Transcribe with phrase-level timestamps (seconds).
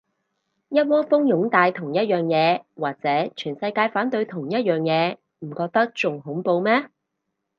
[0.69, 6.89] 一窩蜂擁戴同一樣嘢，或者全世界反對同一樣嘢，唔覺得仲恐怖咩